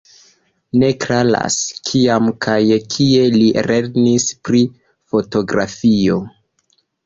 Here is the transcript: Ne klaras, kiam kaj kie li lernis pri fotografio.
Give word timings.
Ne 0.83 0.87
klaras, 1.03 1.57
kiam 1.89 2.31
kaj 2.47 2.57
kie 2.95 3.29
li 3.37 3.53
lernis 3.69 4.29
pri 4.49 4.65
fotografio. 5.15 6.21